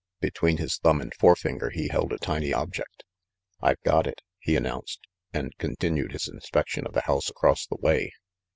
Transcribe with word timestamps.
Between 0.19 0.57
his 0.57 0.77
thumb 0.79 0.99
and 0.99 1.13
forefinger 1.13 1.69
he 1.69 1.89
held 1.89 2.11
a 2.11 2.17
tiny 2.17 2.51
object. 2.51 3.03
"I've 3.61 3.79
got 3.83 4.07
it!" 4.07 4.21
he 4.39 4.55
announced, 4.55 5.01
and 5.31 5.55
continued 5.59 6.11
his 6.13 6.27
in 6.27 6.39
spection 6.39 6.87
of 6.87 6.93
the 6.93 7.01
house 7.01 7.29
across 7.29 7.67
the 7.67 7.77
way. 7.79 8.11